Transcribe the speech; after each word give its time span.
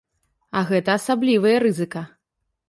А 0.61 0.63
гэта 0.69 0.95
асаблівая 1.01 1.53
рызыка! 1.65 2.03